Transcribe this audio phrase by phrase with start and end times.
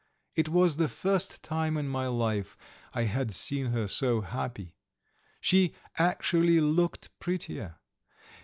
[0.33, 2.57] It was the first time in my life
[2.91, 4.73] I had seen her so happy.
[5.39, 7.75] She actually looked prettier.